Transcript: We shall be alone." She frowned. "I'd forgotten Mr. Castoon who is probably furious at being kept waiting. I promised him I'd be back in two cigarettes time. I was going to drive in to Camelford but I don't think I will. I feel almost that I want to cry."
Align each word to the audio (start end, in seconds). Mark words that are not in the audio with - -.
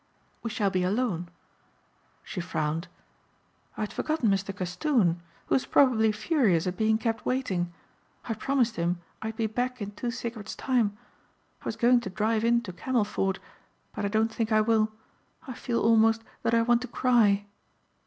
We 0.41 0.49
shall 0.49 0.71
be 0.71 0.81
alone." 0.81 1.29
She 2.23 2.41
frowned. 2.41 2.87
"I'd 3.77 3.93
forgotten 3.93 4.31
Mr. 4.31 4.51
Castoon 4.51 5.21
who 5.45 5.53
is 5.53 5.67
probably 5.67 6.11
furious 6.11 6.65
at 6.65 6.75
being 6.75 6.97
kept 6.97 7.23
waiting. 7.23 7.71
I 8.27 8.33
promised 8.33 8.77
him 8.77 8.99
I'd 9.21 9.35
be 9.35 9.45
back 9.45 9.79
in 9.79 9.91
two 9.91 10.09
cigarettes 10.09 10.55
time. 10.55 10.97
I 11.61 11.65
was 11.65 11.75
going 11.75 11.99
to 11.99 12.09
drive 12.09 12.43
in 12.43 12.61
to 12.61 12.73
Camelford 12.73 13.37
but 13.93 14.03
I 14.03 14.07
don't 14.07 14.33
think 14.33 14.51
I 14.51 14.59
will. 14.59 14.91
I 15.47 15.53
feel 15.53 15.79
almost 15.81 16.23
that 16.41 16.55
I 16.55 16.63
want 16.63 16.81
to 16.81 16.87
cry." 16.87 17.45